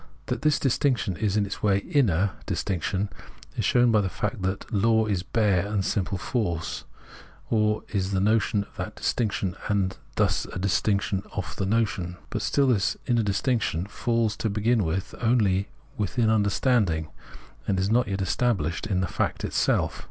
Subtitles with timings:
[0.25, 3.11] That this distinction is in this way mner distinction
[3.55, 6.85] is shown by the fact that law is bare and simple force,
[7.51, 12.17] or is the notion of that distinction, and thus is a distinction of the notion.
[12.31, 15.67] But still this inner distinction falls to begin with only
[15.99, 17.09] within under standing,
[17.67, 19.99] and is not yet estabhshed in the fact itself.